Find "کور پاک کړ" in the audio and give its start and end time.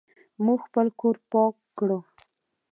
0.99-1.89